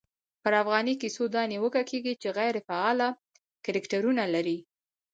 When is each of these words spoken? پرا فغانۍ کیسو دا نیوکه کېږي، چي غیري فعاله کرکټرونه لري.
پرا 0.43 0.59
فغانۍ 0.65 0.95
کیسو 1.01 1.23
دا 1.35 1.41
نیوکه 1.51 1.83
کېږي، 1.89 2.13
چي 2.21 2.27
غیري 2.37 2.61
فعاله 2.67 3.07
کرکټرونه 3.65 4.23
لري. 4.33 4.57